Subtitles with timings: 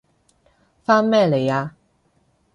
[0.83, 1.75] 返咩嚟啊？